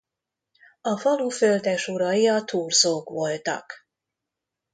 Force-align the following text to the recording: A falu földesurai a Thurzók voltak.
A 0.81 0.97
falu 0.99 1.29
földesurai 1.29 2.27
a 2.27 2.43
Thurzók 2.43 3.09
voltak. 3.09 3.73